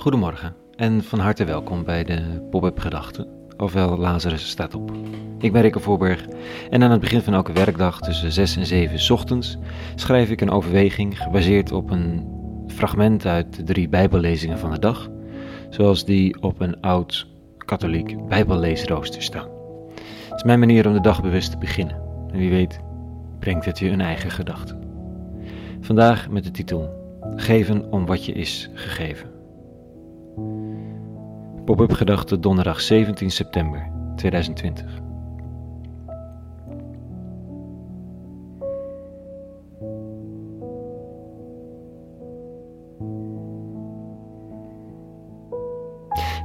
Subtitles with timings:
[0.00, 3.26] Goedemorgen en van harte welkom bij de Pop-up Gedachten,
[3.56, 4.92] ofwel Lazarus staat op.
[5.38, 6.26] Ik ben Rikke Voorberg
[6.70, 9.56] en aan het begin van elke werkdag tussen 6 en 7 ochtends
[9.94, 12.26] schrijf ik een overweging gebaseerd op een
[12.66, 15.08] fragment uit de drie Bijbellezingen van de dag,
[15.70, 17.26] zoals die op een oud
[17.58, 19.48] katholiek Bijbelleesrooster staan.
[20.28, 22.80] Het is mijn manier om de dag bewust te beginnen en wie weet
[23.38, 24.78] brengt het je een eigen gedachte.
[25.80, 26.98] Vandaag met de titel
[27.36, 29.29] Geven om wat je is gegeven.
[31.64, 35.00] Pop-up gedachte donderdag 17 september 2020.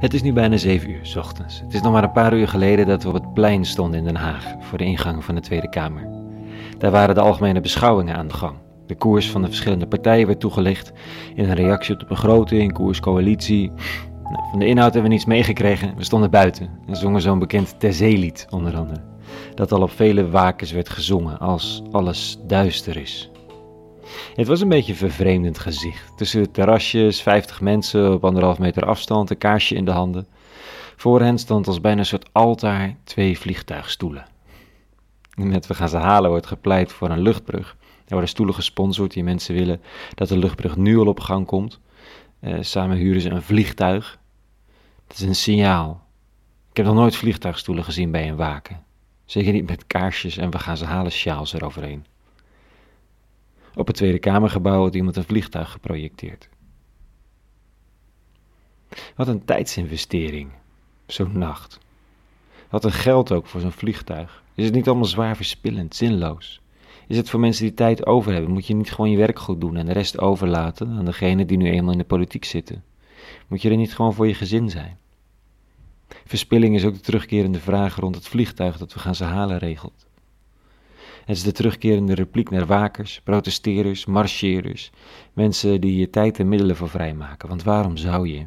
[0.00, 1.60] Het is nu bijna 7 uur s ochtends.
[1.60, 4.04] Het is nog maar een paar uur geleden dat we op het plein stonden in
[4.04, 6.08] Den Haag voor de ingang van de Tweede Kamer.
[6.78, 8.65] Daar waren de algemene beschouwingen aan de gang.
[8.86, 10.92] De koers van de verschillende partijen werd toegelicht
[11.34, 13.72] in een reactie op de begroting, koers, coalitie,
[14.22, 15.96] nou, van de inhoud hebben we niets meegekregen.
[15.96, 19.00] We stonden buiten en zongen zo'n bekend Terzeelied onder andere.
[19.54, 23.30] Dat al op vele wakens werd gezongen als alles duister is.
[24.34, 26.16] Het was een beetje een vervreemdend gezicht.
[26.16, 30.26] Tussen de terrasjes, 50 mensen op anderhalf meter afstand, een kaarsje in de handen.
[30.96, 34.26] Voor hen stond als bijna een soort altaar twee vliegtuigstoelen.
[35.34, 37.76] Met We gaan ze halen wordt gepleit voor een luchtbrug.
[38.08, 39.80] Worden stoelen gesponsord die mensen willen
[40.14, 41.80] dat de luchtbrug nu al op gang komt.
[42.40, 44.18] Uh, samen huren ze een vliegtuig.
[45.06, 46.06] Dat is een signaal.
[46.70, 48.84] Ik heb nog nooit vliegtuigstoelen gezien bij een waken.
[49.24, 52.04] Zeker niet met kaarsjes en we gaan ze halen sjaals eroverheen.
[53.74, 56.48] Op het Tweede Kamergebouw had iemand een vliegtuig geprojecteerd.
[59.16, 60.50] Wat een tijdsinvestering,
[61.06, 61.78] zo'n nacht.
[62.70, 64.42] Wat een geld ook voor zo'n vliegtuig.
[64.54, 66.60] Is het niet allemaal zwaar verspillend, zinloos?
[67.06, 68.50] Is het voor mensen die tijd over hebben.
[68.50, 71.56] Moet je niet gewoon je werk goed doen en de rest overlaten aan degene die
[71.56, 72.84] nu eenmaal in de politiek zitten.
[73.48, 74.98] Moet je er niet gewoon voor je gezin zijn.
[76.08, 80.06] Verspilling is ook de terugkerende vraag rond het vliegtuig dat we gaan ze halen regelt.
[81.24, 84.90] Het is de terugkerende repliek naar wakers, protesteerders, marcheerders,
[85.32, 87.48] mensen die je tijd en middelen voor vrijmaken.
[87.48, 88.46] Want waarom zou je?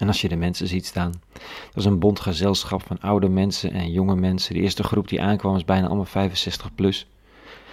[0.00, 3.72] En als je de mensen ziet staan, dat is een bond gezelschap van oude mensen
[3.72, 4.54] en jonge mensen.
[4.54, 7.06] De eerste groep die aankwam is bijna allemaal 65 plus.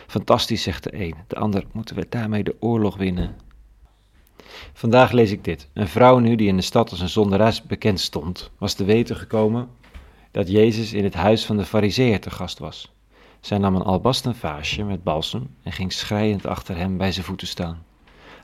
[0.08, 1.16] Fantastisch, zegt de een.
[1.28, 3.36] De ander, moeten we daarmee de oorlog winnen?
[4.74, 5.70] Vandaag lees ik dit.
[5.74, 9.16] Een vrouw nu die in de stad als een zonderes bekend stond, was te weten
[9.16, 9.70] gekomen
[10.32, 12.92] dat Jezus in het huis van de fariseer te gast was.
[13.40, 17.48] Zij nam een albasten vaasje met balsem en ging schreiend achter hem bij zijn voeten
[17.48, 17.86] staan.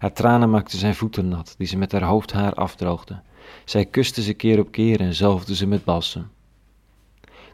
[0.04, 3.22] Haar tranen maakten zijn voeten nat, die ze met haar hoofdhaar afdroogde.
[3.66, 6.32] Zij kuste ze keer op keer en zalfde ze met balsem.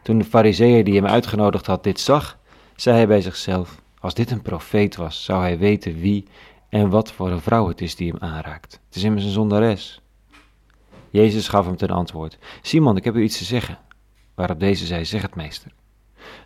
[0.02, 2.38] Toen de fariseer die hem uitgenodigd had dit zag,
[2.76, 6.26] zei hij bij zichzelf, als dit een profeet was, zou hij weten wie
[6.68, 8.80] en wat voor een vrouw het is die hem aanraakt.
[8.86, 10.00] Het is immers een zondares.
[11.10, 13.78] Jezus gaf hem ten antwoord, Simon, ik heb u iets te zeggen.
[14.34, 15.72] Waarop deze zei, zeg het meester.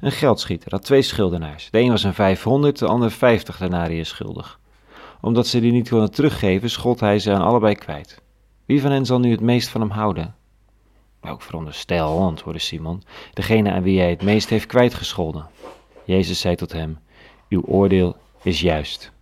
[0.01, 1.69] Een geldschieter had twee schuldenaars.
[1.71, 4.63] De een was een vijfhonderd, de ander vijftig denariën schuldig.
[5.25, 8.21] Omdat ze die niet konden teruggeven, schold hij ze aan allebei kwijt.
[8.65, 10.35] Wie van hen zal nu het meest van hem houden?
[11.21, 13.03] Ook veronderstel, antwoordde Simon,
[13.33, 15.47] degene aan wie hij het meest heeft kwijtgescholden.
[16.05, 16.99] Jezus zei tot hem,
[17.49, 19.13] uw oordeel is juist.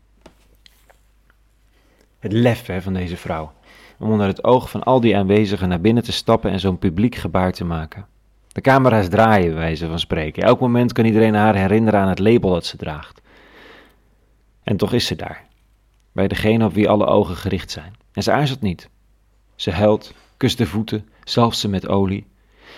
[2.19, 3.53] Het lef van deze vrouw,
[3.99, 7.15] om onder het oog van al die aanwezigen naar binnen te stappen en zo'n publiek
[7.15, 8.07] gebaar te maken.
[8.49, 10.43] De camera's draaien, bij wijze van spreken.
[10.43, 13.21] Elk moment kan iedereen haar herinneren aan het label dat ze draagt.
[14.63, 15.51] En toch is ze daar,
[16.13, 17.93] bij degene op wie alle ogen gericht zijn.
[18.13, 18.89] En ze aarzelt niet.
[19.55, 22.27] Ze huilt, kust de voeten, zalft ze met olie.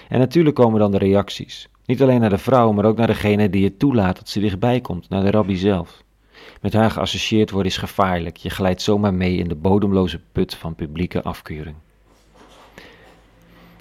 [0.09, 1.69] En natuurlijk komen dan de reacties.
[1.87, 4.81] Niet alleen naar de vrouw, maar ook naar degene die het toelaat dat ze dichtbij
[4.81, 6.03] komt, naar de rabbi zelf.
[6.61, 8.37] Met haar geassocieerd worden is gevaarlijk.
[8.37, 11.77] Je glijdt zomaar mee in de bodemloze put van publieke afkeuring.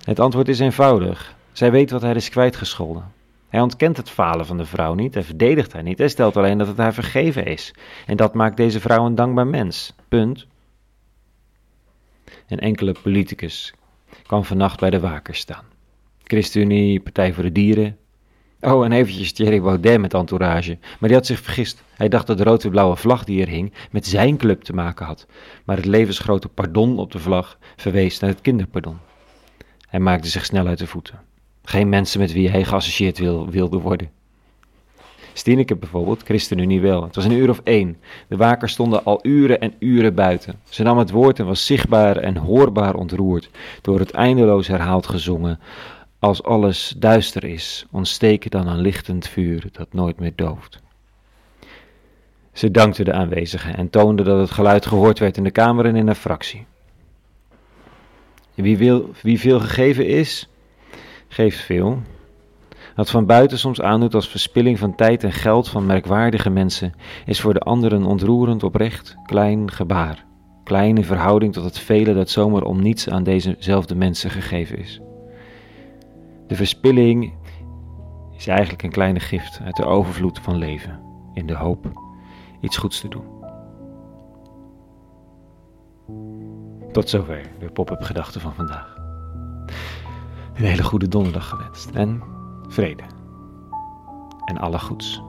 [0.04, 1.36] Het antwoord is eenvoudig.
[1.52, 3.12] Zij weet wat hij is kwijtgescholden.
[3.54, 6.58] Hij ontkent het falen van de vrouw niet, hij verdedigt haar niet, hij stelt alleen
[6.58, 7.74] dat het haar vergeven is.
[8.06, 9.94] En dat maakt deze vrouw een dankbaar mens.
[10.08, 10.48] Punt
[12.48, 13.74] en enkele politicus
[14.24, 15.64] kwam vannacht bij de wakers staan.
[16.24, 17.98] ChristenUnie, Partij voor de Dieren.
[18.60, 20.78] Oh, en eventjes Thierry Baudet met entourage.
[21.00, 21.84] Maar die had zich vergist.
[21.96, 25.28] Hij dacht dat de rood-blauwe vlag die er hing met zijn club te maken had.
[25.64, 28.98] Maar het levensgrote pardon op de vlag verwees naar het kinderpardon.
[29.88, 31.32] Hij maakte zich snel uit de voeten.
[31.64, 34.10] Geen mensen met wie hij geassocieerd wil, wilde worden.
[35.34, 37.04] Stieneke bijvoorbeeld, ChristenUnie wel.
[37.04, 37.98] Het was een uur of één.
[38.28, 40.60] De wakers stonden al uren en uren buiten.
[40.70, 43.50] Ze nam het woord en was zichtbaar en hoorbaar ontroerd
[43.82, 45.60] door het eindeloos herhaald gezongen.
[46.20, 50.82] Als alles duister is, ontsteken dan een lichtend vuur dat nooit meer dooft.
[52.54, 55.96] Ze dankte de aanwezigen en toonde dat het geluid gehoord werd in de Kamer en
[55.96, 56.66] in de fractie.
[58.54, 60.50] Wie, wil, wie veel gegeven is,
[61.34, 62.02] geeft veel.
[62.96, 66.94] Wat van buiten soms aandoet als verspilling van tijd en geld van merkwaardige mensen,
[67.26, 70.26] is voor de anderen ontroerend oprecht klein gebaar.
[70.64, 75.02] Kleine verhouding tot het vele dat zomaar om niets aan dezezelfde mensen gegeven is.
[76.48, 77.34] De verspilling
[78.38, 81.00] is eigenlijk een kleine gift uit de overvloed van leven,
[81.34, 81.92] in de hoop
[82.62, 83.26] iets goeds te doen.
[86.92, 88.93] Tot zover de pop-up gedachten van vandaag.
[90.54, 92.24] Een hele goede donderdag gewenst en
[92.68, 93.04] vrede.
[94.46, 95.22] En alle goeds.